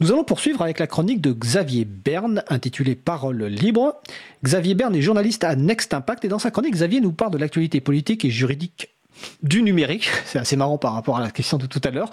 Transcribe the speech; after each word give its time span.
Nous 0.00 0.10
allons 0.10 0.24
poursuivre 0.24 0.62
avec 0.62 0.78
la 0.78 0.86
chronique 0.86 1.20
de 1.20 1.30
Xavier 1.30 1.84
Berne, 1.84 2.42
intitulée 2.48 2.94
Parole 2.94 3.44
libre. 3.44 4.00
Xavier 4.42 4.74
Berne 4.74 4.96
est 4.96 5.02
journaliste 5.02 5.44
à 5.44 5.54
Next 5.56 5.92
Impact 5.92 6.24
et 6.24 6.28
dans 6.28 6.38
sa 6.38 6.50
chronique, 6.50 6.72
Xavier 6.72 7.02
nous 7.02 7.12
parle 7.12 7.32
de 7.32 7.36
l'actualité 7.36 7.82
politique 7.82 8.24
et 8.24 8.30
juridique 8.30 8.94
du 9.42 9.62
numérique. 9.62 10.08
C'est 10.24 10.38
assez 10.38 10.56
marrant 10.56 10.78
par 10.78 10.94
rapport 10.94 11.18
à 11.18 11.20
la 11.20 11.30
question 11.30 11.58
de 11.58 11.66
tout 11.66 11.82
à 11.84 11.90
l'heure, 11.90 12.08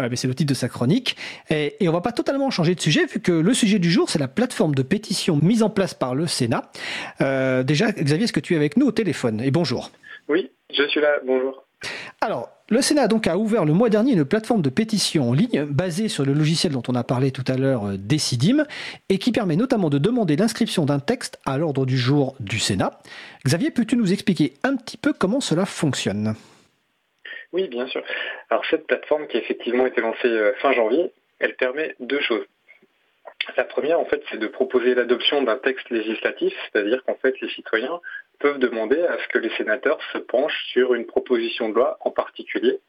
euh, 0.00 0.08
mais 0.10 0.16
c'est 0.16 0.26
le 0.26 0.34
titre 0.34 0.48
de 0.48 0.54
sa 0.54 0.68
chronique. 0.68 1.16
Et, 1.50 1.76
et, 1.78 1.88
on 1.88 1.92
va 1.92 2.00
pas 2.00 2.10
totalement 2.10 2.50
changer 2.50 2.74
de 2.74 2.80
sujet, 2.80 3.06
vu 3.06 3.20
que 3.20 3.30
le 3.30 3.54
sujet 3.54 3.78
du 3.78 3.92
jour, 3.92 4.10
c'est 4.10 4.18
la 4.18 4.26
plateforme 4.26 4.74
de 4.74 4.82
pétition 4.82 5.38
mise 5.40 5.62
en 5.62 5.70
place 5.70 5.94
par 5.94 6.16
le 6.16 6.26
Sénat. 6.26 6.72
Euh, 7.20 7.62
déjà, 7.62 7.92
Xavier, 7.92 8.24
est-ce 8.24 8.32
que 8.32 8.40
tu 8.40 8.54
es 8.54 8.56
avec 8.56 8.76
nous 8.76 8.86
au 8.86 8.92
téléphone? 8.92 9.40
Et 9.40 9.52
bonjour. 9.52 9.92
Oui, 10.28 10.50
je 10.76 10.82
suis 10.88 11.00
là. 11.00 11.18
Bonjour. 11.24 11.64
Alors, 12.20 12.50
le 12.70 12.80
Sénat 12.80 13.08
donc 13.08 13.26
a 13.26 13.36
ouvert 13.36 13.64
le 13.64 13.72
mois 13.72 13.88
dernier 13.90 14.12
une 14.12 14.24
plateforme 14.24 14.62
de 14.62 14.70
pétition 14.70 15.30
en 15.30 15.32
ligne 15.32 15.64
basée 15.64 16.08
sur 16.08 16.24
le 16.24 16.32
logiciel 16.32 16.72
dont 16.72 16.82
on 16.88 16.94
a 16.94 17.02
parlé 17.02 17.32
tout 17.32 17.44
à 17.48 17.56
l'heure, 17.56 17.88
euh, 17.88 17.96
Decidim, 17.98 18.64
et 19.08 19.18
qui 19.18 19.32
permet 19.32 19.56
notamment 19.56 19.90
de 19.90 19.98
demander 19.98 20.36
l'inscription 20.36 20.86
d'un 20.86 21.00
texte 21.00 21.40
à 21.44 21.58
l'ordre 21.58 21.84
du 21.84 21.98
jour 21.98 22.36
du 22.38 22.60
Sénat. 22.60 23.00
Xavier, 23.44 23.72
peux-tu 23.72 23.96
nous 23.96 24.12
expliquer 24.12 24.54
un 24.62 24.76
petit 24.76 24.96
peu 24.96 25.12
comment 25.12 25.40
cela 25.40 25.66
fonctionne? 25.66 26.34
Oui, 27.52 27.66
bien 27.66 27.88
sûr. 27.88 28.04
Alors 28.50 28.64
cette 28.70 28.86
plateforme 28.86 29.26
qui 29.26 29.36
a 29.36 29.40
effectivement 29.40 29.86
été 29.86 30.00
lancée 30.00 30.28
euh, 30.28 30.52
fin 30.62 30.72
janvier, 30.72 31.12
elle 31.40 31.56
permet 31.56 31.96
deux 31.98 32.20
choses. 32.20 32.46
La 33.56 33.64
première, 33.64 33.98
en 33.98 34.04
fait, 34.04 34.22
c'est 34.30 34.38
de 34.38 34.46
proposer 34.46 34.94
l'adoption 34.94 35.42
d'un 35.42 35.56
texte 35.56 35.90
législatif, 35.90 36.52
c'est-à-dire 36.70 37.02
qu'en 37.04 37.16
fait, 37.16 37.34
les 37.40 37.48
citoyens 37.50 38.00
peuvent 38.40 38.58
demander 38.58 39.00
à 39.02 39.18
ce 39.18 39.28
que 39.28 39.38
les 39.38 39.50
sénateurs 39.56 39.98
se 40.12 40.18
penchent 40.18 40.66
sur 40.72 40.94
une 40.94 41.06
proposition 41.06 41.68
de 41.68 41.74
loi 41.74 41.98
en 42.00 42.10
particulier. 42.10 42.80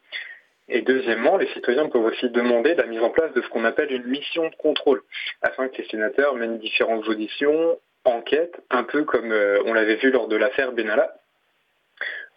Et 0.70 0.82
deuxièmement, 0.82 1.38
les 1.38 1.48
citoyens 1.48 1.90
peuvent 1.90 2.06
aussi 2.06 2.30
demander 2.30 2.76
la 2.76 2.86
mise 2.86 3.02
en 3.02 3.10
place 3.10 3.34
de 3.34 3.42
ce 3.42 3.50
qu'on 3.50 3.66
appelle 3.66 3.92
une 3.92 4.06
mission 4.06 4.50
de 4.50 4.56
contrôle, 4.56 5.04
afin 5.42 5.68
que 5.68 5.78
les 5.78 5.88
sénateurs 5.90 6.36
mènent 6.36 6.60
différentes 6.60 7.08
auditions, 7.08 7.78
enquêtes, 8.06 8.56
un 8.70 8.84
peu 8.84 9.04
comme 9.04 9.32
euh, 9.32 9.62
on 9.66 9.74
l'avait 9.74 9.98
vu 9.98 10.10
lors 10.12 10.28
de 10.28 10.38
l'affaire 10.38 10.72
Benalla. 10.72 11.14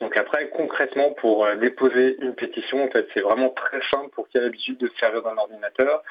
Donc 0.00 0.16
après, 0.16 0.48
concrètement, 0.48 1.12
pour 1.12 1.47
euh, 1.47 1.55
déposer 1.56 2.16
une 2.20 2.34
pétition, 2.34 2.84
en 2.84 2.91
fait, 2.91 3.06
c'est 3.14 3.20
vraiment 3.20 3.50
très 3.50 3.81
simple 3.91 4.10
pour 4.10 4.28
qui 4.28 4.38
a 4.38 4.41
l'habitude 4.41 4.78
de 4.78 4.88
se 4.88 4.97
servir 4.97 5.22
d'un 5.22 5.36
ordinateur 5.36 6.03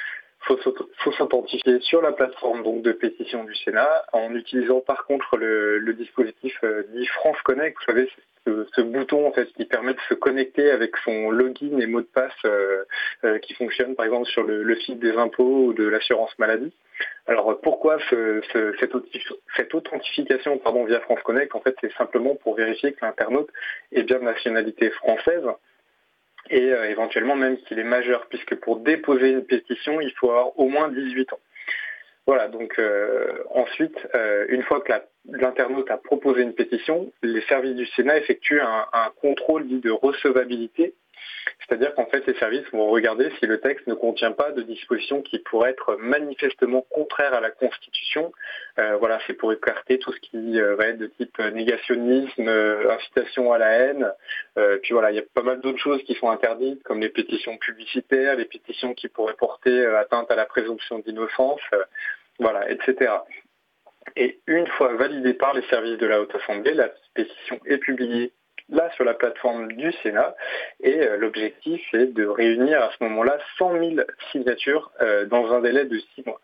faut 0.46 0.58
faut 0.98 1.12
s'authentifier 1.12 1.80
sur 1.82 2.02
la 2.02 2.12
plateforme 2.12 2.64
donc 2.64 2.82
de 2.82 2.92
pétition 2.92 3.44
du 3.44 3.56
Sénat 3.56 4.06
en 4.14 4.34
utilisant 4.36 4.82
par 4.82 5.06
contre 5.06 5.38
le, 5.38 5.80
le 5.80 5.94
dispositif 5.94 6.58
euh, 6.64 6.84
dit 6.94 7.06
France 7.08 7.38
Connect. 7.44 7.78
Vous 7.80 7.86
savez, 7.86 8.10
ce, 8.46 8.68
ce, 8.76 8.82
bouton 8.82 9.28
en 9.28 9.32
fait 9.32 9.46
qui 9.54 9.66
permet 9.66 9.94
de 9.94 10.00
se 10.10 10.14
connecter 10.14 10.70
avec 10.70 10.98
son 10.98 11.32
login 11.32 11.80
et 11.80 11.88
mot 11.88 12.02
de 12.02 12.08
passe 12.08 12.34
euh, 12.46 12.84
euh, 13.24 13.40
qui 13.40 13.54
fonctionne 13.54 13.96
par 13.96 14.06
exemple 14.06 14.28
sur 14.28 14.44
le, 14.44 14.64
le, 14.64 14.76
site 14.82 15.00
des 15.00 15.16
impôts 15.18 15.68
ou 15.68 15.74
de 15.74 15.88
l'assurance 15.88 16.38
maladie. 16.38 16.74
Alors 17.26 17.60
pourquoi 17.62 17.98
ce, 18.10 18.42
ce, 18.52 18.76
cette, 18.80 18.94
cette, 19.56 19.74
authentification 19.74 20.58
pardon, 20.58 20.84
via 20.84 21.00
France 21.02 21.22
Connect? 21.24 21.56
En 21.56 21.62
fait, 21.62 21.76
c'est 21.80 21.94
simplement 21.94 22.36
pour 22.36 22.56
vérifier 22.56 22.92
que 22.92 23.06
l'internaute 23.06 23.50
est 23.94 24.04
bien 24.04 24.20
de 24.20 24.26
nationalité 24.26 24.90
française 24.92 25.46
et 26.50 26.72
euh, 26.72 26.90
éventuellement 26.90 27.36
même 27.36 27.58
qu'il 27.58 27.80
est 27.80 27.84
majeur, 27.84 28.28
puisque 28.28 28.56
pour 28.56 28.78
déposer 28.80 29.30
une 29.30 29.46
pétition, 29.46 30.02
il 30.02 30.12
faut 30.12 30.30
avoir 30.30 30.58
au 30.60 30.68
moins 30.68 30.90
18 30.90 31.34
ans. 31.34 31.40
Voilà, 32.26 32.48
donc 32.48 32.80
euh, 32.80 33.44
ensuite, 33.50 33.98
euh, 34.16 34.46
une 34.48 34.64
fois 34.64 34.80
que 34.80 34.94
l'internaute 35.30 35.92
a 35.92 35.98
proposé 35.98 36.42
une 36.42 36.54
pétition, 36.54 37.12
les 37.22 37.42
services 37.42 37.76
du 37.76 37.86
Sénat 37.88 38.18
effectuent 38.18 38.62
un 38.62 39.12
contrôle 39.22 39.68
dit 39.68 39.80
de 39.82 39.92
recevabilité 39.92 40.94
c'est-à-dire 41.68 41.94
qu'en 41.96 42.06
fait, 42.06 42.26
les 42.28 42.34
services 42.36 42.68
vont 42.72 42.90
regarder 42.90 43.32
si 43.40 43.46
le 43.46 43.60
texte 43.60 43.88
ne 43.88 43.94
contient 43.94 44.32
pas 44.32 44.52
de 44.52 44.62
dispositions 44.64 45.22
qui 45.22 45.40
pourraient 45.40 45.72
être 45.72 45.96
manifestement 45.96 46.86
contraires 46.90 47.34
à 47.34 47.40
la 47.40 47.52
Constitution. 47.52 48.32
Euh, 48.80 48.98
voilà, 48.98 49.20
c'est 49.28 49.34
pour 49.34 49.54
écarter 49.54 49.98
tout 50.00 50.12
ce 50.12 50.20
qui 50.20 50.60
euh, 50.60 50.76
va 50.76 50.88
être 50.88 50.98
de 50.98 51.08
type 51.08 51.40
négationnisme, 51.40 52.48
euh, 52.48 52.92
incitation 52.92 53.54
à 53.54 53.58
la 53.58 53.72
haine. 53.72 54.12
Euh, 54.58 54.78
puis 54.82 54.94
voilà, 54.94 55.12
il 55.12 55.16
y 55.16 55.20
a 55.20 55.24
pas 55.34 55.42
mal 55.42 55.62
d'autres 55.62 55.80
choses 55.80 56.04
qui 56.04 56.16
sont 56.16 56.30
interdites, 56.30 56.84
comme 56.84 57.00
les 57.00 57.10
pétitions 57.10 57.58
publicitaires, 57.58 58.36
les 58.36 58.46
pétitions 58.46 58.94
qui 58.94 59.08
pourraient 59.08 59.34
porter 59.34 59.72
euh, 59.72 60.00
atteinte 60.00 60.30
à 60.32 60.36
la 60.36 60.46
présomption 60.46 61.00
d'innocence, 61.00 61.62
euh, 61.74 61.84
voilà, 62.40 62.70
etc. 62.70 63.12
Et 64.16 64.40
une 64.48 64.68
fois 64.68 64.94
validée 64.96 65.34
par 65.34 65.54
les 65.54 65.64
services 65.70 65.98
de 65.98 66.06
la 66.06 66.22
Haute 66.22 66.36
Assemblée, 66.36 66.74
la 66.74 66.90
pétition 67.14 67.60
est 67.66 67.78
publiée 67.78 68.34
là 68.74 68.90
sur 68.96 69.04
la 69.06 69.14
plateforme 69.14 69.72
du 69.74 69.92
Sénat. 70.04 70.36
Et 70.82 71.00
euh, 71.00 71.18
l'objectif 71.18 71.82
est 71.94 72.08
de 72.08 72.26
réunir 72.26 72.82
à 72.82 72.90
ce 72.98 73.04
moment-là 73.04 73.38
100 73.58 73.80
000 73.80 73.96
signatures 74.32 74.92
euh, 75.02 75.26
dans 75.26 75.52
un 75.54 75.62
délai 75.62 75.86
de 75.86 76.00
6 76.16 76.26
mois. 76.26 76.42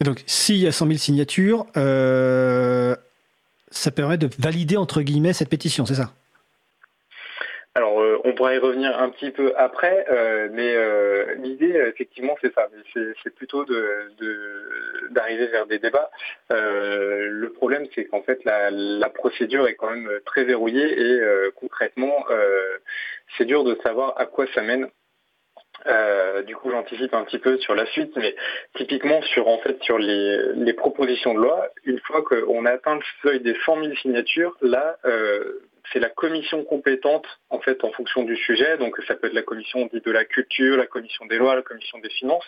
Donc, 0.00 0.22
s'il 0.26 0.56
y 0.56 0.66
a 0.66 0.72
100 0.72 0.86
000 0.86 0.98
signatures, 0.98 1.66
euh, 1.76 2.94
ça 3.70 3.90
permet 3.90 4.18
de 4.18 4.28
valider, 4.38 4.76
entre 4.76 5.00
guillemets, 5.00 5.32
cette 5.32 5.48
pétition, 5.48 5.86
c'est 5.86 5.94
ça? 5.94 6.12
On 8.26 8.32
pourrait 8.32 8.56
y 8.56 8.58
revenir 8.58 8.98
un 8.98 9.08
petit 9.10 9.30
peu 9.30 9.54
après, 9.56 10.04
euh, 10.10 10.48
mais 10.50 10.74
euh, 10.74 11.36
l'idée, 11.36 11.80
effectivement, 11.86 12.36
c'est 12.40 12.52
ça. 12.54 12.68
C'est 13.22 13.34
plutôt 13.36 13.64
d'arriver 15.10 15.46
de, 15.46 15.50
vers 15.52 15.66
des 15.66 15.78
débats. 15.78 16.10
le 16.50 17.48
problème, 17.50 17.86
c'est 17.94 18.06
qu'en 18.06 18.22
fait, 18.22 18.44
la, 18.44 18.70
la, 18.72 19.08
procédure 19.10 19.68
est 19.68 19.74
quand 19.74 19.90
même 19.90 20.10
très 20.24 20.42
verrouillée 20.42 21.00
et 21.00 21.20
concrètement, 21.54 22.26
c'est 23.38 23.44
dur 23.44 23.62
de 23.62 23.78
savoir 23.84 24.14
à 24.18 24.26
quoi 24.26 24.46
ça 24.54 24.62
mène. 24.62 24.88
du 26.46 26.56
coup, 26.56 26.70
j'anticipe 26.70 27.14
un 27.14 27.22
petit 27.24 27.38
peu 27.38 27.58
sur 27.58 27.76
la 27.76 27.86
suite, 27.86 28.12
mais 28.16 28.34
typiquement 28.74 29.22
sur 29.22 29.46
en 29.46 29.58
fait 29.58 29.80
sur 29.82 29.98
les, 29.98 30.52
les 30.54 30.72
propositions 30.72 31.32
de 31.34 31.40
loi, 31.40 31.68
une 31.84 32.00
fois 32.00 32.22
qu'on 32.22 32.66
a 32.66 32.72
atteint 32.72 32.96
le 32.96 33.02
seuil 33.22 33.40
des 33.40 33.54
100 33.64 33.84
000 33.84 33.94
signatures, 33.96 34.56
là, 34.62 34.96
c'est 35.92 35.98
la 36.00 36.08
commission 36.08 36.64
compétente 36.64 37.26
en 37.50 37.60
fait 37.60 37.84
en 37.84 37.92
fonction 37.92 38.22
du 38.22 38.36
sujet. 38.36 38.78
Donc 38.78 38.96
ça 39.06 39.14
peut 39.14 39.28
être 39.28 39.34
la 39.34 39.42
commission 39.42 39.88
de 39.92 40.10
la 40.10 40.24
culture, 40.24 40.76
la 40.76 40.86
commission 40.86 41.26
des 41.26 41.38
lois, 41.38 41.54
la 41.54 41.62
commission 41.62 41.98
des 41.98 42.10
finances, 42.10 42.46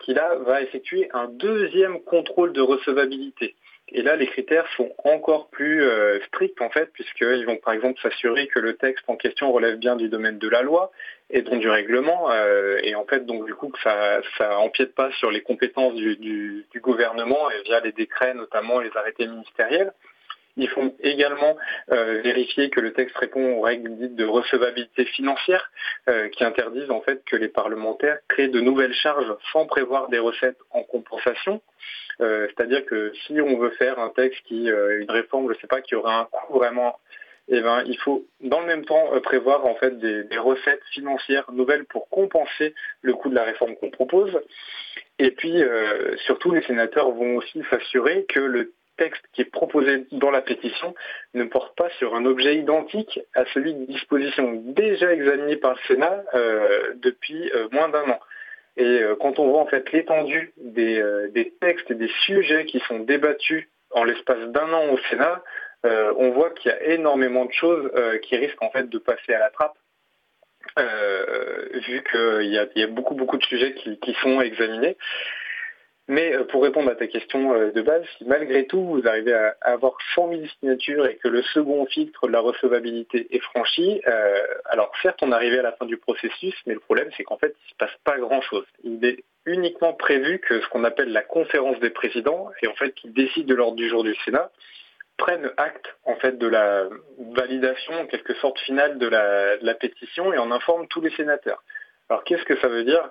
qui 0.00 0.14
là 0.14 0.36
va 0.46 0.62
effectuer 0.62 1.08
un 1.12 1.28
deuxième 1.28 2.00
contrôle 2.02 2.52
de 2.52 2.60
recevabilité. 2.60 3.54
Et 3.88 4.00
là, 4.00 4.16
les 4.16 4.26
critères 4.26 4.66
sont 4.76 4.94
encore 5.04 5.50
plus 5.50 5.82
euh, 5.82 6.18
stricts 6.28 6.60
en 6.62 6.70
fait, 6.70 6.90
puisqu'ils 6.94 7.44
vont 7.44 7.56
par 7.56 7.74
exemple 7.74 8.00
s'assurer 8.00 8.46
que 8.46 8.58
le 8.58 8.76
texte 8.76 9.04
en 9.08 9.16
question 9.16 9.52
relève 9.52 9.76
bien 9.76 9.94
du 9.94 10.08
domaine 10.08 10.38
de 10.38 10.48
la 10.48 10.62
loi 10.62 10.90
et 11.28 11.42
donc 11.42 11.60
du 11.60 11.68
règlement, 11.68 12.30
euh, 12.30 12.78
et 12.82 12.94
en 12.94 13.04
fait 13.04 13.26
donc 13.26 13.44
du 13.44 13.54
coup 13.54 13.68
que 13.68 13.80
ça 13.80 14.20
ça 14.38 14.58
empiète 14.58 14.94
pas 14.94 15.10
sur 15.12 15.30
les 15.30 15.42
compétences 15.42 15.94
du 15.94 16.66
gouvernement 16.76 17.50
et 17.50 17.62
via 17.64 17.80
les 17.80 17.92
décrets 17.92 18.34
notamment 18.34 18.80
les 18.80 18.90
arrêtés 18.96 19.26
ministériels. 19.26 19.92
Il 20.56 20.68
faut 20.68 20.94
également 21.00 21.56
euh, 21.90 22.20
vérifier 22.22 22.70
que 22.70 22.80
le 22.80 22.92
texte 22.92 23.16
répond 23.16 23.56
aux 23.56 23.60
règles 23.60 23.96
dites 23.96 24.14
de 24.14 24.24
recevabilité 24.24 25.04
financière 25.06 25.70
euh, 26.08 26.28
qui 26.28 26.44
interdisent 26.44 26.90
en 26.90 27.00
fait 27.00 27.24
que 27.24 27.36
les 27.36 27.48
parlementaires 27.48 28.18
créent 28.28 28.48
de 28.48 28.60
nouvelles 28.60 28.94
charges 28.94 29.34
sans 29.52 29.66
prévoir 29.66 30.08
des 30.08 30.18
recettes 30.18 30.58
en 30.70 30.82
compensation. 30.82 31.60
Euh, 32.20 32.46
C'est-à-dire 32.48 32.86
que 32.86 33.12
si 33.26 33.40
on 33.40 33.58
veut 33.58 33.70
faire 33.70 33.98
un 33.98 34.10
texte 34.10 34.40
qui, 34.46 34.70
euh, 34.70 35.00
une 35.00 35.10
réforme, 35.10 35.48
je 35.48 35.54
ne 35.54 35.60
sais 35.60 35.66
pas, 35.66 35.80
qui 35.80 35.96
aura 35.96 36.20
un 36.20 36.24
coût 36.26 36.58
vraiment 36.58 36.96
eh 37.48 37.60
ben, 37.60 37.82
il 37.86 37.98
faut 37.98 38.26
dans 38.40 38.60
le 38.60 38.66
même 38.66 38.84
temps 38.84 39.14
euh, 39.14 39.20
prévoir 39.20 39.66
en 39.66 39.74
fait 39.74 39.98
des, 39.98 40.24
des, 40.24 40.38
recettes 40.38 40.82
financières 40.92 41.50
nouvelles 41.52 41.84
pour 41.84 42.08
compenser 42.08 42.74
le 43.02 43.12
coût 43.14 43.28
de 43.28 43.34
la 43.34 43.44
réforme 43.44 43.76
qu'on 43.76 43.90
propose. 43.90 44.40
Et 45.18 45.30
puis 45.30 45.62
euh, 45.62 46.16
surtout, 46.24 46.52
les 46.52 46.62
sénateurs 46.62 47.10
vont 47.10 47.36
aussi 47.36 47.62
s'assurer 47.70 48.24
que 48.28 48.40
le 48.40 48.72
texte 48.96 49.22
qui 49.32 49.42
est 49.42 49.50
proposé 49.50 50.06
dans 50.12 50.30
la 50.30 50.40
pétition 50.40 50.94
ne 51.34 51.44
porte 51.44 51.76
pas 51.76 51.88
sur 51.98 52.14
un 52.14 52.24
objet 52.24 52.56
identique 52.56 53.20
à 53.34 53.44
celui 53.46 53.74
de 53.74 53.84
disposition 53.86 54.52
déjà 54.64 55.12
examiné 55.12 55.56
par 55.56 55.72
le 55.72 55.78
Sénat 55.86 56.24
euh, 56.34 56.94
depuis 56.96 57.50
euh, 57.54 57.68
moins 57.72 57.88
d'un 57.88 58.08
an. 58.10 58.20
Et 58.76 58.84
euh, 58.84 59.16
quand 59.20 59.38
on 59.38 59.48
voit 59.48 59.60
en 59.60 59.66
fait 59.66 59.90
l'étendue 59.92 60.52
des, 60.56 61.54
textes 61.60 61.90
et 61.90 61.94
des 61.94 62.10
sujets 62.24 62.64
qui 62.64 62.80
sont 62.80 63.00
débattus 63.00 63.68
en 63.90 64.04
l'espace 64.04 64.48
d'un 64.48 64.72
an 64.72 64.88
au 64.90 64.98
Sénat, 65.10 65.42
on 66.16 66.30
voit 66.30 66.50
qu'il 66.50 66.70
y 66.70 66.74
a 66.74 66.82
énormément 66.94 67.44
de 67.44 67.52
choses 67.52 67.90
qui 68.22 68.36
risquent 68.36 68.62
en 68.62 68.70
fait 68.70 68.88
de 68.88 68.98
passer 68.98 69.34
à 69.34 69.38
la 69.38 69.50
trappe. 69.50 69.76
vu 71.86 72.02
qu'il 72.10 72.50
y 72.50 72.82
a, 72.82 72.86
beaucoup 72.86 73.14
beaucoup 73.14 73.36
de 73.36 73.44
sujets 73.44 73.74
qui 73.74 74.14
sont 74.22 74.40
examinés. 74.40 74.96
Mais 76.06 76.34
euh, 76.34 76.44
pour 76.44 76.62
répondre 76.62 76.90
à 76.90 76.94
ta 76.94 77.06
question 77.06 77.54
euh, 77.54 77.72
de 77.72 77.80
base, 77.80 78.04
si 78.18 78.24
malgré 78.24 78.66
tout 78.66 78.84
vous 78.84 79.06
arrivez 79.06 79.32
à 79.32 79.56
avoir 79.62 79.96
100 80.14 80.28
000 80.28 80.42
signatures 80.60 81.06
et 81.06 81.16
que 81.16 81.28
le 81.28 81.42
second 81.42 81.86
filtre 81.86 82.26
de 82.26 82.32
la 82.32 82.40
recevabilité 82.40 83.26
est 83.34 83.40
franchi, 83.40 84.02
euh, 84.06 84.36
alors 84.66 84.92
certes 85.00 85.20
on 85.22 85.32
arrive 85.32 85.58
à 85.58 85.62
la 85.62 85.72
fin 85.72 85.86
du 85.86 85.96
processus, 85.96 86.54
mais 86.66 86.74
le 86.74 86.80
problème 86.80 87.08
c'est 87.16 87.24
qu'en 87.24 87.38
fait 87.38 87.54
il 87.58 87.64
ne 87.64 87.70
se 87.70 87.76
passe 87.78 87.98
pas 88.04 88.18
grand-chose. 88.18 88.66
Il 88.82 89.02
est 89.04 89.24
uniquement 89.46 89.94
prévu 89.94 90.40
que 90.40 90.60
ce 90.60 90.68
qu'on 90.68 90.84
appelle 90.84 91.10
la 91.10 91.22
conférence 91.22 91.80
des 91.80 91.90
présidents, 91.90 92.50
et 92.62 92.66
en 92.66 92.74
fait 92.74 92.92
qui 92.92 93.08
décide 93.08 93.46
de 93.46 93.54
l'ordre 93.54 93.76
du 93.76 93.88
jour 93.88 94.04
du 94.04 94.14
Sénat, 94.26 94.50
prennent 95.16 95.50
acte 95.56 95.86
en 96.04 96.16
fait 96.16 96.36
de 96.36 96.46
la 96.46 96.84
validation 97.32 97.94
en 97.94 98.06
quelque 98.06 98.34
sorte 98.34 98.58
finale 98.58 98.98
de 98.98 99.06
la, 99.06 99.56
de 99.56 99.64
la 99.64 99.74
pétition 99.74 100.34
et 100.34 100.38
en 100.38 100.50
informent 100.50 100.88
tous 100.88 101.00
les 101.00 101.10
sénateurs. 101.12 101.62
Alors 102.10 102.24
qu'est-ce 102.24 102.44
que 102.44 102.56
ça 102.58 102.68
veut 102.68 102.84
dire? 102.84 103.10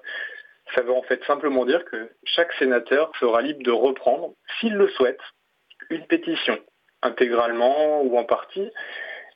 Ça 0.76 0.82
veut 0.82 0.94
en 0.94 1.04
fait 1.04 1.24
simplement 1.26 1.66
dire 1.66 1.84
que 1.86 2.10
chaque 2.24 2.54
sénateur 2.54 3.12
sera 3.20 3.42
libre 3.42 3.64
de 3.64 3.72
reprendre, 3.72 4.34
s'il 4.60 4.74
le 4.74 4.88
souhaite, 4.90 5.20
une 5.90 6.06
pétition, 6.06 6.58
intégralement 7.02 8.02
ou 8.02 8.18
en 8.18 8.24
partie. 8.24 8.70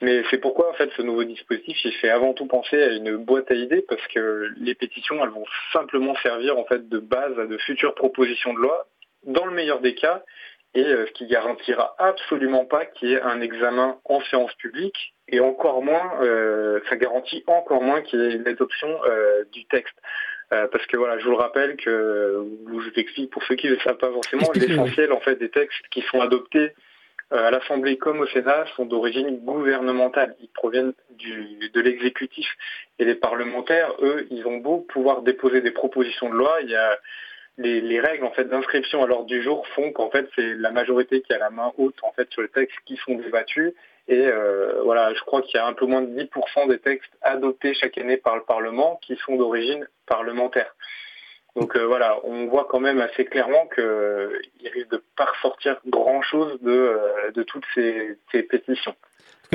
Mais 0.02 0.24
c'est 0.30 0.38
pourquoi 0.38 0.70
en 0.70 0.74
fait 0.74 0.92
ce 0.96 1.02
nouveau 1.02 1.24
dispositif 1.24 1.78
il 1.84 1.94
fait 1.94 2.10
avant 2.10 2.34
tout 2.34 2.46
penser 2.46 2.82
à 2.82 2.92
une 2.92 3.18
boîte 3.18 3.50
à 3.50 3.56
idées 3.56 3.84
parce 3.88 4.06
que 4.08 4.52
les 4.58 4.76
pétitions 4.76 5.24
elles 5.24 5.32
vont 5.32 5.46
simplement 5.74 6.16
servir 6.18 6.58
en 6.58 6.66
fait 6.66 6.88
de 6.88 7.00
base 7.00 7.38
à 7.40 7.46
de 7.46 7.58
futures 7.58 7.96
propositions 7.96 8.54
de 8.54 8.60
loi 8.60 8.88
dans 9.24 9.46
le 9.46 9.54
meilleur 9.54 9.80
des 9.82 9.96
cas 9.96 10.24
et 10.76 10.86
euh, 10.86 11.08
ce 11.08 11.12
qui 11.14 11.26
garantira 11.26 11.96
absolument 11.98 12.66
pas 12.66 12.86
qu'il 12.86 13.10
y 13.10 13.14
ait 13.14 13.22
un 13.22 13.42
examen 13.42 14.00
en 14.06 14.22
séance 14.22 14.54
publique 14.56 15.16
et 15.28 15.40
encore 15.40 15.82
moins 15.82 16.22
euh, 16.22 16.80
ça 16.90 16.96
garantit 16.96 17.44
encore 17.48 17.82
moins 17.82 18.02
qu'il 18.04 18.20
y 18.20 18.24
ait 18.24 18.38
l'adoption 18.38 19.04
euh, 19.06 19.46
du 19.52 19.66
texte. 19.66 19.96
Parce 20.50 20.86
que 20.88 20.98
voilà, 20.98 21.20
je 21.20 21.26
vous 21.26 21.32
le 21.32 21.38
rappelle 21.38 21.76
que, 21.76 22.46
je 22.68 22.72
vous 22.72 22.90
explique 22.96 23.32
pour 23.32 23.44
ceux 23.44 23.56
qui 23.56 23.68
ne 23.68 23.74
le 23.74 23.80
savent 23.80 23.98
pas 23.98 24.12
forcément, 24.12 24.50
l'essentiel 24.56 25.12
en 25.12 25.20
fait 25.20 25.36
des 25.36 25.50
textes 25.50 25.86
qui 25.92 26.02
sont 26.04 26.22
adoptés 26.22 26.72
euh, 27.34 27.48
à 27.48 27.52
l'Assemblée 27.52 27.98
comme 27.98 28.22
au 28.22 28.28
Sénat 28.28 28.66
sont 28.78 28.86
d'origine 28.86 29.40
gouvernementale. 29.40 30.36
Ils 30.40 30.50
proviennent 30.50 30.94
du, 31.12 31.70
de 31.74 31.82
l'exécutif. 31.82 32.48
Et 33.00 33.06
les 33.06 33.16
parlementaires, 33.16 33.94
eux, 34.02 34.28
ils 34.32 34.48
ont 34.48 34.58
beau 34.58 34.86
pouvoir 34.88 35.24
déposer 35.24 35.60
des 35.62 35.72
propositions 35.72 36.30
de 36.30 36.36
loi, 36.36 36.60
il 36.62 36.70
y 36.70 36.76
a 36.76 36.98
les, 37.58 38.00
règles 38.00 38.24
en 38.24 38.32
fait 38.32 38.46
d'inscription 38.46 39.04
à 39.04 39.08
l'ordre 39.08 39.26
du 39.26 39.42
jour 39.42 39.68
font 39.70 39.92
qu'en 39.92 40.12
fait 40.12 40.30
c'est 40.36 40.54
la 40.54 40.70
majorité 40.72 41.22
qui 41.22 41.34
a 41.34 41.40
la 41.40 41.50
main 41.50 41.74
haute 41.78 41.96
en 42.04 42.12
fait 42.12 42.32
sur 42.32 42.44
les 42.44 42.50
textes 42.50 42.78
qui 42.86 42.98
sont 42.98 43.16
débattus. 43.16 43.74
Et 44.08 44.26
euh, 44.26 44.82
voilà, 44.84 45.14
je 45.14 45.20
crois 45.22 45.42
qu'il 45.42 45.56
y 45.56 45.60
a 45.60 45.66
un 45.66 45.74
peu 45.74 45.86
moins 45.86 46.02
de 46.02 46.08
10% 46.08 46.70
des 46.70 46.80
textes 46.80 47.12
adoptés 47.22 47.74
chaque 47.74 47.98
année 47.98 48.18
par 48.18 48.38
le 48.38 48.44
Parlement 48.44 49.00
qui 49.02 49.18
sont 49.18 49.36
d'origine 49.36 49.88
parlementaire. 50.06 50.74
Donc 51.56 51.76
euh, 51.76 51.86
voilà, 51.86 52.20
on 52.24 52.48
voit 52.48 52.68
quand 52.70 52.80
même 52.80 53.02
assez 53.02 53.26
clairement 53.26 53.68
qu'il 53.68 54.70
risque 54.72 54.90
de 54.90 55.04
pas 55.18 55.26
ressortir 55.26 55.80
grand-chose 55.88 56.62
de, 56.62 56.72
euh, 56.72 57.32
de 57.32 57.44
toutes 57.44 57.66
ces 57.74 58.44
pétitions. 58.44 58.96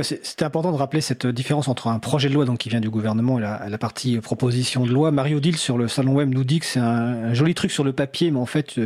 C'était 0.01 0.45
important 0.45 0.73
de 0.73 0.77
rappeler 0.77 1.03
cette 1.03 1.27
différence 1.27 1.69
entre 1.69 1.89
un 1.89 1.99
projet 1.99 2.31
de 2.31 2.35
loi 2.35 2.47
donc, 2.47 2.59
qui 2.59 2.71
vient 2.71 2.81
du 2.81 2.89
gouvernement 2.89 3.39
et 3.39 3.43
la, 3.43 3.79
partie 3.79 4.19
proposition 4.19 4.87
de 4.87 4.91
loi. 4.91 5.11
Mario 5.11 5.39
Dill 5.39 5.57
sur 5.57 5.77
le 5.77 5.89
salon 5.89 6.15
web 6.15 6.33
nous 6.33 6.45
dit 6.45 6.61
que 6.61 6.67
c'est 6.67 6.81
un, 6.81 7.35
joli 7.35 7.55
truc 7.55 7.71
sur 7.71 7.85
le 7.85 7.93
papier, 7.93 8.31
mais 8.31 8.39
en 8.39 8.47
fait 8.47 8.81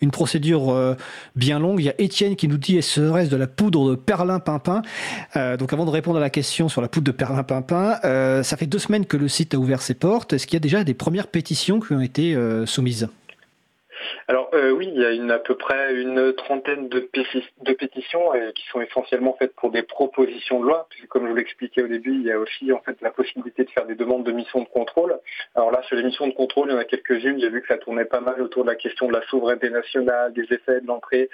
une 0.00 0.10
procédure 0.10 0.70
euh, 0.70 0.94
bien 1.34 1.58
longue. 1.58 1.80
Il 1.80 1.84
y 1.84 1.88
a 1.88 1.94
Étienne 1.98 2.36
qui 2.36 2.46
nous 2.46 2.58
dit 2.58 2.80
serait-ce 2.80 3.30
de 3.30 3.36
la 3.36 3.46
poudre 3.46 3.90
de 3.90 3.94
perlimpinpin 3.96 4.82
euh, 5.36 5.56
Donc 5.56 5.72
avant 5.72 5.84
de 5.84 5.90
répondre 5.90 6.18
à 6.18 6.20
la 6.20 6.30
question 6.30 6.68
sur 6.68 6.80
la 6.80 6.88
poudre 6.88 7.06
de 7.06 7.12
perlimpinpin, 7.12 7.98
euh, 8.04 8.42
ça 8.42 8.56
fait 8.56 8.66
deux 8.66 8.78
semaines 8.78 9.06
que 9.06 9.16
le 9.16 9.28
site 9.28 9.54
a 9.54 9.58
ouvert 9.58 9.82
ses 9.82 9.94
portes. 9.94 10.32
Est-ce 10.32 10.46
qu'il 10.46 10.54
y 10.54 10.58
a 10.58 10.60
déjà 10.60 10.84
des 10.84 10.94
premières 10.94 11.28
pétitions 11.28 11.80
qui 11.80 11.92
ont 11.92 12.00
été 12.00 12.34
euh, 12.34 12.66
soumises? 12.66 13.08
Alors 14.32 14.48
euh, 14.54 14.70
oui, 14.70 14.88
il 14.90 14.98
y 14.98 15.04
a 15.04 15.10
une, 15.10 15.30
à 15.30 15.38
peu 15.38 15.54
près 15.56 15.94
une 15.94 16.32
trentaine 16.32 16.88
de, 16.88 17.00
pétitions 17.00 18.34
euh, 18.34 18.50
qui 18.52 18.66
sont 18.68 18.80
essentiellement 18.80 19.36
faites 19.38 19.54
pour 19.54 19.70
des 19.70 19.82
propositions 19.82 20.58
de 20.58 20.64
loi. 20.64 20.88
Comme 21.10 21.24
je 21.24 21.28
vous 21.28 21.36
l'expliquais 21.36 21.82
au 21.82 21.86
début, 21.86 22.14
il 22.14 22.22
y 22.22 22.32
a 22.32 22.38
aussi 22.38 22.72
en 22.72 22.80
fait 22.80 22.96
la 23.02 23.10
possibilité 23.10 23.64
de 23.64 23.68
faire 23.68 23.84
des 23.84 23.94
demandes 23.94 24.24
de 24.24 24.32
missions 24.32 24.60
de 24.60 24.68
contrôle. 24.68 25.18
Alors 25.54 25.70
là, 25.70 25.82
sur 25.82 25.96
les 25.96 26.02
missions 26.02 26.26
de 26.26 26.32
contrôle, 26.32 26.68
il 26.70 26.72
y 26.72 26.74
en 26.74 26.78
a 26.78 26.86
quelques-unes. 26.86 27.40
J'ai 27.40 27.50
vu 27.50 27.60
que 27.60 27.68
ça 27.68 27.76
tournait 27.76 28.06
pas 28.06 28.20
mal 28.20 28.40
autour 28.40 28.64
de 28.64 28.70
la 28.70 28.74
question 28.74 29.06
de 29.06 29.12
la 29.12 29.20
souveraineté 29.26 29.68
nationale, 29.68 30.32
des 30.32 30.44
effets 30.44 30.80
de 30.80 30.86
l'entrée 30.86 31.28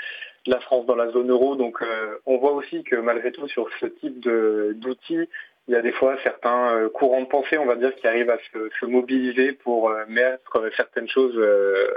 de 0.45 0.51
la 0.51 0.59
France 0.59 0.85
dans 0.87 0.97
la 0.97 1.13
zone 1.13 1.31
euro. 1.31 1.55
Donc 1.55 1.81
euh, 1.81 2.17
on 2.27 2.39
voit 2.39 2.53
aussi 2.53 2.83
que 2.83 2.97
malgré 2.97 3.31
tout, 3.31 3.47
sur 3.47 3.69
ce 3.79 3.87
type 3.87 4.19
d'outils, 4.21 5.29
il 5.69 5.75
y 5.75 5.77
a 5.77 5.83
des 5.83 5.93
fois 5.93 6.17
certains 6.23 6.75
euh, 6.75 6.89
courants 6.89 7.21
de 7.21 7.27
pensée, 7.27 7.59
on 7.59 7.67
va 7.67 7.77
dire, 7.77 7.95
qui 7.95 8.07
arrivent 8.07 8.31
à 8.31 8.39
se, 8.53 8.87
mobiliser 8.87 9.53
pour 9.53 9.91
euh, 9.91 10.05
mettre 10.09 10.57
euh, 10.57 10.71
certaines 10.77 11.09
choses 11.09 11.39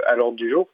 à 0.06 0.14
l'ordre 0.14 0.36
du 0.36 0.50
jour. 0.50 0.68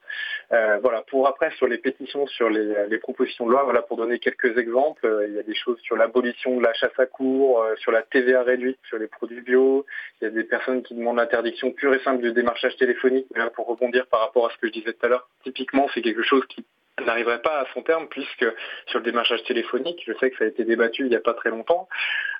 voilà. 0.49 1.01
Pour 1.09 1.27
après, 1.27 1.51
sur 1.51 1.67
les 1.67 1.77
pétitions, 1.77 2.27
sur 2.27 2.49
les, 2.49 2.97
propositions 2.97 3.45
de 3.45 3.51
loi, 3.51 3.63
voilà, 3.63 3.81
pour 3.81 3.97
donner 3.97 4.19
quelques 4.19 4.57
exemples, 4.57 5.07
il 5.27 5.35
y 5.35 5.39
a 5.39 5.43
des 5.43 5.55
choses 5.55 5.79
sur 5.81 5.95
l'abolition 5.95 6.57
de 6.57 6.63
la 6.63 6.73
chasse 6.73 6.97
à 6.97 7.05
cours, 7.05 7.65
sur 7.77 7.91
la 7.91 8.01
TVA 8.01 8.43
réduite 8.43 8.77
sur 8.87 8.97
les 8.97 9.07
produits 9.07 9.41
bio. 9.41 9.85
Il 10.21 10.25
y 10.25 10.27
a 10.27 10.31
des 10.31 10.43
personnes 10.43 10.83
qui 10.83 10.93
demandent 10.93 11.17
l'interdiction 11.17 11.71
pure 11.71 11.93
et 11.93 11.99
simple 11.99 12.21
du 12.21 12.33
démarchage 12.33 12.75
téléphonique. 12.75 13.27
Là, 13.35 13.49
pour 13.49 13.67
rebondir 13.67 14.07
par 14.07 14.19
rapport 14.19 14.47
à 14.47 14.49
ce 14.51 14.57
que 14.57 14.67
je 14.67 14.73
disais 14.73 14.93
tout 14.93 15.05
à 15.05 15.09
l'heure, 15.09 15.29
typiquement, 15.43 15.87
c'est 15.93 16.01
quelque 16.01 16.23
chose 16.23 16.45
qui 16.47 16.65
n'arriverait 17.05 17.41
pas 17.41 17.61
à 17.61 17.65
son 17.73 17.81
terme 17.81 18.07
puisque 18.09 18.45
sur 18.87 18.99
le 18.99 19.05
démarchage 19.05 19.43
téléphonique, 19.43 20.03
je 20.05 20.13
sais 20.19 20.29
que 20.29 20.37
ça 20.37 20.45
a 20.45 20.47
été 20.47 20.63
débattu 20.63 21.03
il 21.03 21.09
n'y 21.09 21.15
a 21.15 21.21
pas 21.21 21.33
très 21.33 21.49
longtemps. 21.49 21.87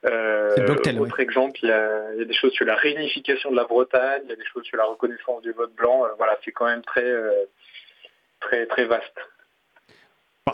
Euh, 0.05 0.99
autre 0.99 1.19
exemple, 1.19 1.59
il 1.61 1.69
y, 1.69 1.71
a, 1.71 2.25
des 2.25 2.33
choses 2.33 2.53
sur 2.53 2.65
la 2.65 2.75
réunification 2.75 3.51
de 3.51 3.55
la 3.55 3.65
Bretagne, 3.65 4.21
il 4.25 4.29
y 4.29 4.33
a 4.33 4.35
des 4.35 4.45
choses 4.45 4.63
sur 4.63 4.77
la 4.77 4.85
reconnaissance 4.85 5.41
du 5.41 5.51
vote 5.51 5.73
blanc. 5.75 6.05
Euh, 6.05 6.09
voilà, 6.17 6.37
c'est 6.45 6.51
quand 6.51 6.65
même 6.65 6.81
très, 6.83 7.03
euh, 7.03 7.31
très, 8.39 8.65
très 8.65 8.85
vaste. 8.85 9.15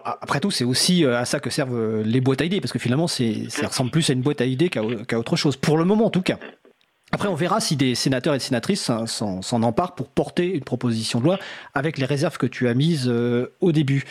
Après 0.03 0.41
tout, 0.41 0.51
c'est 0.51 0.65
aussi 0.65 1.05
à 1.05 1.23
ça 1.23 1.39
que 1.39 1.49
servent 1.49 2.01
les 2.01 2.19
boîtes 2.19 2.41
à 2.41 2.45
idées, 2.45 2.59
parce 2.59 2.73
que 2.73 2.79
finalement, 2.79 3.07
ça 3.07 3.67
ressemble 3.67 3.91
plus 3.91 4.09
à 4.09 4.13
une 4.13 4.21
boîte 4.21 4.41
à 4.41 4.45
idées 4.45 4.69
qu'à 4.69 5.17
autre 5.17 5.37
chose, 5.37 5.55
pour 5.55 5.77
le 5.77 5.85
moment 5.85 6.07
en 6.07 6.09
tout 6.09 6.21
cas. 6.21 6.37
Après, 7.15 7.29
on 7.29 7.33
verra 7.33 7.61
si 7.61 7.77
des 7.77 7.95
sénateurs 7.95 8.33
et 8.33 8.39
des 8.39 8.43
sénatrices 8.43 8.91
s'en 9.05 9.63
emparent 9.63 9.95
pour 9.95 10.09
porter 10.09 10.47
une 10.47 10.65
proposition 10.65 11.21
de 11.21 11.23
loi 11.23 11.39
avec 11.73 11.97
les 11.97 12.03
réserves 12.03 12.37
que 12.37 12.45
tu 12.45 12.67
as 12.67 12.73
mises 12.73 13.07
euh, 13.07 13.53
au 13.61 13.71
début. 13.71 14.03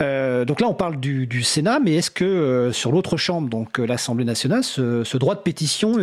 Euh, 0.00 0.44
donc 0.44 0.60
là, 0.60 0.66
on 0.66 0.74
parle 0.74 0.98
du, 0.98 1.42
Sénat, 1.44 1.78
mais 1.78 1.94
est-ce 1.94 2.10
que 2.10 2.24
euh, 2.24 2.72
sur 2.72 2.90
l'autre 2.90 3.16
chambre, 3.16 3.48
donc 3.48 3.78
l'Assemblée 3.78 4.24
nationale, 4.24 4.64
ce, 4.64 5.16
droit 5.16 5.36
de 5.36 5.42
pétition 5.42 5.94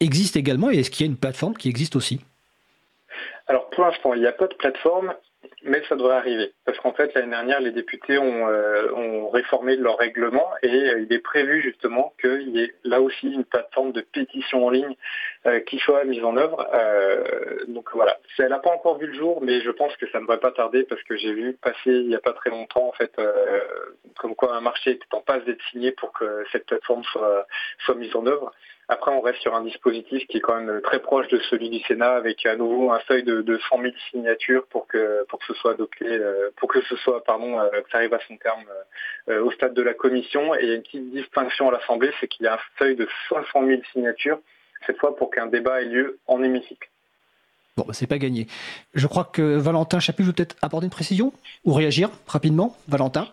existe 0.00 0.36
également 0.36 0.70
et 0.70 0.78
est-ce 0.78 0.90
qu'il 0.90 1.04
y 1.04 1.08
a 1.08 1.12
une 1.12 1.18
plateforme 1.18 1.52
qui 1.52 1.68
existe 1.68 1.96
aussi? 1.96 2.20
Alors 3.46 3.68
pour 3.68 3.84
l'instant, 3.84 4.14
il 4.14 4.22
n'y 4.22 4.26
a 4.26 4.32
pas 4.32 4.46
de 4.46 4.54
plateforme 4.54 5.12
mais 5.62 5.82
ça 5.88 5.96
devrait 5.96 6.16
arriver. 6.16 6.52
Parce 6.64 6.78
qu'en 6.78 6.92
fait, 6.92 7.14
l'année 7.14 7.30
dernière, 7.30 7.60
les 7.60 7.70
députés 7.70 8.18
ont, 8.18 8.48
euh, 8.48 9.24
réformé 9.32 9.76
leur 9.76 9.98
règlement 9.98 10.50
et 10.62 10.68
euh, 10.68 11.00
il 11.00 11.12
est 11.12 11.20
prévu 11.20 11.62
justement 11.62 12.14
qu'il 12.20 12.48
y 12.50 12.60
ait 12.60 12.74
là 12.84 13.00
aussi 13.00 13.28
une 13.28 13.44
plateforme 13.44 13.92
de 13.92 14.00
pétition 14.00 14.66
en 14.66 14.70
ligne 14.70 14.96
euh, 15.46 15.60
qui 15.60 15.78
soit 15.78 16.04
mise 16.04 16.24
en 16.24 16.36
œuvre. 16.36 16.66
donc 17.68 17.88
voilà, 17.92 18.18
elle 18.38 18.48
n'a 18.48 18.58
pas 18.58 18.70
encore 18.70 18.98
vu 18.98 19.06
le 19.06 19.14
jour, 19.14 19.40
mais 19.42 19.60
je 19.60 19.70
pense 19.70 19.94
que 19.96 20.08
ça 20.10 20.18
ne 20.18 20.24
devrait 20.24 20.40
pas 20.40 20.52
tarder 20.52 20.84
parce 20.84 21.02
que 21.04 21.16
j'ai 21.16 21.32
vu 21.32 21.52
passer 21.54 21.76
il 21.86 22.08
n'y 22.08 22.14
a 22.14 22.20
pas 22.20 22.32
très 22.32 22.50
longtemps, 22.50 22.88
en 22.88 22.92
fait, 22.92 23.12
comme 24.18 24.34
quoi 24.34 24.54
un 24.54 24.60
marché 24.60 24.92
était 24.92 25.06
en 25.12 25.20
passe 25.20 25.44
d'être 25.44 25.62
signé 25.70 25.92
pour 25.92 26.12
que 26.12 26.44
cette 26.52 26.66
plateforme 26.66 27.04
soit, 27.04 27.46
soit 27.84 27.94
mise 27.94 28.14
en 28.16 28.26
œuvre. 28.26 28.52
Après, 28.92 29.12
on 29.12 29.20
reste 29.20 29.40
sur 29.40 29.54
un 29.54 29.62
dispositif 29.62 30.26
qui 30.26 30.38
est 30.38 30.40
quand 30.40 30.60
même 30.60 30.80
très 30.82 30.98
proche 30.98 31.28
de 31.28 31.38
celui 31.48 31.70
du 31.70 31.78
Sénat, 31.84 32.10
avec 32.10 32.44
à 32.44 32.56
nouveau 32.56 32.90
un 32.90 32.98
seuil 33.06 33.22
de, 33.22 33.60
100 33.68 33.82
000 33.82 33.94
signatures 34.10 34.66
pour 34.66 34.88
que 34.88 35.24
pour 35.28 35.38
que 35.38 35.44
ce 35.46 35.54
soit 35.54 35.74
adopté, 35.74 36.06
euh, 36.06 36.50
pour 36.56 36.68
que 36.68 36.82
ce 36.82 36.96
soit 36.96 37.22
pardon, 37.22 37.60
euh, 37.60 37.68
que 37.70 37.90
ça 37.92 37.98
arrive 37.98 38.14
à 38.14 38.18
son 38.26 38.36
terme 38.36 38.64
euh, 39.28 39.44
au 39.44 39.52
stade 39.52 39.74
de 39.74 39.82
la 39.82 39.94
commission. 39.94 40.56
Et 40.56 40.62
il 40.62 40.68
y 40.70 40.72
a 40.72 40.74
une 40.74 40.82
petite 40.82 41.08
distinction 41.12 41.68
à 41.68 41.72
l'Assemblée, 41.72 42.10
c'est 42.18 42.26
qu'il 42.26 42.46
y 42.46 42.48
a 42.48 42.54
un 42.54 42.58
seuil 42.80 42.96
de 42.96 43.06
500 43.28 43.64
000 43.64 43.80
signatures 43.92 44.40
cette 44.84 44.98
fois 44.98 45.14
pour 45.14 45.30
qu'un 45.30 45.46
débat 45.46 45.82
ait 45.82 45.84
lieu 45.84 46.18
en 46.26 46.42
hémicycle. 46.42 46.90
Bon, 47.76 47.84
bah, 47.86 47.94
c'est 47.94 48.08
pas 48.08 48.18
gagné. 48.18 48.48
Je 48.94 49.06
crois 49.06 49.22
que 49.22 49.56
Valentin 49.56 50.00
Chaput 50.00 50.24
veut 50.24 50.32
peut-être 50.32 50.56
apporter 50.62 50.86
une 50.86 50.90
précision 50.90 51.32
ou 51.64 51.74
réagir 51.74 52.10
rapidement. 52.26 52.76
Valentin 52.88 53.28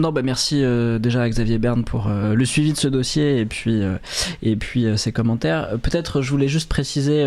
non, 0.00 0.10
bah 0.10 0.22
merci 0.22 0.64
euh, 0.64 0.98
déjà 0.98 1.22
à 1.22 1.28
Xavier 1.28 1.58
Berne 1.58 1.84
pour 1.84 2.08
euh, 2.08 2.34
le 2.34 2.44
suivi 2.44 2.72
de 2.72 2.76
ce 2.76 2.88
dossier 2.88 3.38
et 3.38 3.46
puis, 3.46 3.80
euh, 3.80 3.96
et 4.42 4.56
puis 4.56 4.86
ses 4.98 5.12
commentaires. 5.12 5.78
Peut-être 5.82 6.20
je 6.20 6.30
voulais 6.30 6.48
juste 6.48 6.68
préciser, 6.68 7.24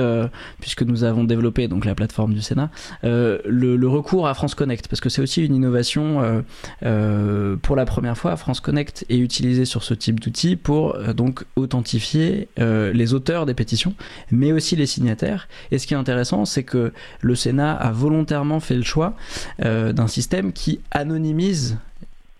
puisque 0.60 0.82
nous 0.82 1.04
avons 1.04 1.24
développé 1.24 1.68
donc 1.70 1.86
la 1.86 1.96
plateforme 1.96 2.34
du 2.34 2.42
Sénat, 2.42 2.70
le, 3.04 3.88
recours 3.88 4.28
à 4.28 4.34
France 4.34 4.54
Connect, 4.54 4.88
parce 4.90 5.00
que 5.00 5.10
c'est 5.10 5.22
aussi 5.22 5.46
une 5.46 5.56
innovation. 5.56 6.44
pour 6.82 7.76
la 7.76 7.86
première 7.86 8.18
fois, 8.18 8.36
France 8.36 8.60
Connect 8.60 9.06
est 9.10 9.18
utilisé 9.18 9.66
sur 9.66 9.84
ce 9.84 9.94
type 9.94 10.20
d'outil 10.20 10.56
pour 10.56 10.98
donc 11.14 11.46
authentifier 11.56 12.50
les 12.58 13.14
auteurs 13.14 13.46
des 13.46 13.54
pétitions, 13.54 13.94
mais 14.32 14.52
aussi 14.52 14.76
les 14.76 14.86
signataires. 14.86 15.48
Et 15.72 15.80
ce 15.80 15.88
qui 15.88 15.94
est 15.94 15.98
intéressant, 15.98 16.46
c'est 16.46 16.64
que 16.64 16.92
le 17.22 17.36
Sénat 17.36 17.74
a 17.74 17.92
volontairement 17.92 18.60
fait 18.60 18.76
le 18.76 18.84
choix 18.84 19.16
d'un 19.60 20.08
système 20.08 20.52
qui 20.52 20.80
anonymise 20.92 21.78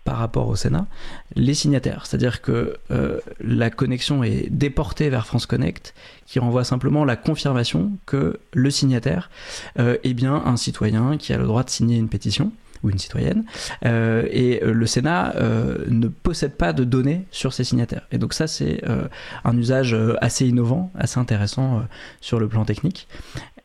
par 0.08 0.16
rapport 0.16 0.48
au 0.48 0.56
Sénat 0.56 0.86
les 1.36 1.52
signataires. 1.52 2.06
C'est-à-dire 2.06 2.40
que 2.40 2.78
euh, 2.90 3.20
la 3.40 3.68
connexion 3.68 4.24
est 4.24 4.48
déportée 4.50 5.10
vers 5.10 5.26
France 5.26 5.44
Connect, 5.44 5.92
qui 6.24 6.38
renvoie 6.38 6.64
simplement 6.64 7.04
la 7.04 7.14
confirmation 7.14 7.92
que 8.06 8.40
le 8.54 8.70
signataire 8.70 9.28
euh, 9.78 9.98
est 10.04 10.14
bien 10.14 10.32
un 10.32 10.56
citoyen 10.56 11.18
qui 11.18 11.34
a 11.34 11.36
le 11.36 11.44
droit 11.44 11.62
de 11.62 11.68
signer 11.68 11.98
une 11.98 12.08
pétition 12.08 12.52
ou 12.82 12.90
une 12.90 12.98
citoyenne. 12.98 13.44
Euh, 13.84 14.26
et 14.30 14.60
le 14.64 14.86
Sénat 14.86 15.34
ne 15.88 16.08
possède 16.08 16.54
pas 16.54 16.72
de 16.72 16.84
données 16.84 17.26
sur 17.30 17.52
ses 17.52 17.64
signataires. 17.64 18.06
Et 18.12 18.18
donc 18.18 18.34
ça, 18.34 18.46
c'est 18.46 18.82
un 19.44 19.56
usage 19.56 19.96
assez 20.20 20.46
innovant, 20.46 20.90
assez 20.96 21.18
intéressant 21.18 21.82
sur 22.20 22.40
le 22.40 22.48
plan 22.48 22.64
technique. 22.64 23.08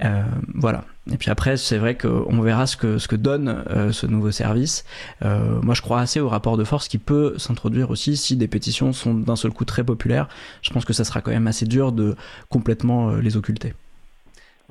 Euh, 0.04 0.24
voilà. 0.54 0.86
Et 1.12 1.18
puis 1.18 1.30
après, 1.30 1.58
c'est 1.58 1.78
vrai 1.78 1.98
qu'on 1.98 2.42
verra 2.42 2.68
ce 2.68 2.78
que, 2.78 2.98
ce 2.98 3.08
que 3.08 3.16
donne 3.16 3.64
euh, 3.70 3.92
ce 3.92 4.08
nouveau 4.08 4.32
service. 4.32 4.86
Euh, 5.24 5.60
moi, 5.62 5.74
je 5.74 5.82
crois 5.82 6.00
assez 6.00 6.20
au 6.20 6.30
rapport 6.30 6.58
de 6.58 6.64
force 6.64 6.88
qui 6.88 6.98
peut 6.98 7.36
s'introduire 7.38 7.90
aussi 7.90 8.18
si 8.18 8.36
des 8.36 8.48
pétitions 8.48 8.94
sont 8.94 9.14
d'un 9.14 9.36
seul 9.36 9.52
coup 9.52 9.66
très 9.66 9.84
populaires. 9.84 10.28
Je 10.62 10.72
pense 10.72 10.86
que 10.86 10.94
ça 10.94 11.04
sera 11.04 11.22
quand 11.22 11.32
même 11.32 11.48
assez 11.48 11.66
dur 11.66 11.92
de 11.92 12.16
complètement 12.50 13.12
les 13.12 13.38
occulter. 13.38 13.74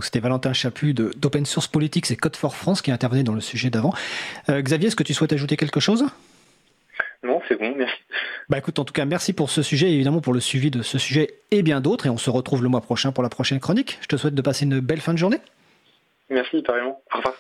C'était 0.01 0.21
Valentin 0.21 0.53
Chaput 0.53 0.95
d'Open 0.95 1.47
Source 1.47 1.69
Politics 1.69 2.11
et 2.11 2.17
Code 2.17 2.37
for 2.37 2.57
France 2.57 2.83
qui 2.83 2.91
intervenait 2.91 3.23
dans 3.23 3.35
le 3.35 3.41
sujet 3.41 3.71
d'avant. 3.71 3.95
Xavier, 4.49 4.89
est-ce 4.89 4.97
que 4.97 5.05
tu 5.05 5.15
souhaites 5.15 5.33
ajouter 5.33 5.57
quelque 5.57 5.79
chose? 5.81 6.07
Non, 7.23 7.41
c'est 7.49 7.57
bon, 7.57 7.73
merci. 7.77 7.95
Bah 8.49 8.59
écoute, 8.59 8.81
en 8.81 8.85
tout 8.85 8.93
cas, 8.93 9.05
merci 9.05 9.33
pour 9.33 9.49
ce 9.51 9.63
sujet 9.63 9.91
et 9.91 9.95
évidemment 9.95 10.21
pour 10.21 10.33
le 10.33 10.41
suivi 10.41 10.73
de 10.73 10.83
ce 10.83 10.99
sujet 10.99 11.35
et 11.53 11.63
bien 11.63 11.81
d'autres. 11.81 12.07
Et 12.07 12.11
on 12.11 12.19
se 12.19 12.31
retrouve 12.31 12.65
le 12.65 12.69
mois 12.69 12.81
prochain 12.81 13.13
pour 13.13 13.23
la 13.23 13.29
prochaine 13.29 13.61
chronique. 13.61 13.99
Je 14.01 14.09
te 14.09 14.17
souhaite 14.17 14.35
de 14.35 14.43
passer 14.43 14.65
une 14.65 14.81
belle 14.81 15.01
fin 15.01 15.13
de 15.13 15.19
journée. 15.19 15.39
Merci, 16.31 16.63
pareillement. 16.63 17.01
Au 17.13 17.19
revoir. 17.19 17.31